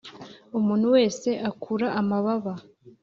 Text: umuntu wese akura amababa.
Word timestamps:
umuntu 0.57 0.85
wese 0.95 1.29
akura 1.49 1.87
amababa. 1.99 2.53